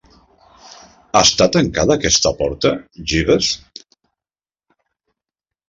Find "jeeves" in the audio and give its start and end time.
3.13-3.53